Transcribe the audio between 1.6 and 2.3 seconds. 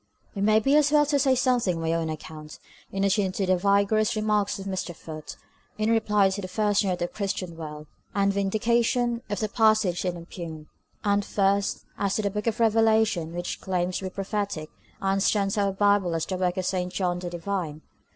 on my own